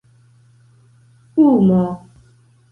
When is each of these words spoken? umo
umo 1.45 1.81